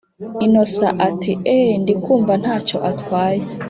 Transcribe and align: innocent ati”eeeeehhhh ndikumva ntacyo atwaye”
innocent 0.45 0.99
ati”eeeeehhhh 1.09 1.79
ndikumva 1.81 2.33
ntacyo 2.41 2.77
atwaye” 2.89 3.41